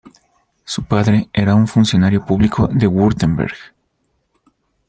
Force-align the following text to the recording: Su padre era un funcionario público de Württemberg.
Su 0.65 0.85
padre 0.85 1.29
era 1.31 1.53
un 1.53 1.67
funcionario 1.67 2.25
público 2.25 2.67
de 2.67 2.87
Württemberg. 2.87 3.53